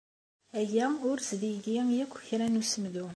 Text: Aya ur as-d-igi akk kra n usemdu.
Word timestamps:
Aya 0.59 0.87
ur 1.09 1.17
as-d-igi 1.21 1.77
akk 2.03 2.13
kra 2.27 2.47
n 2.47 2.59
usemdu. 2.61 3.05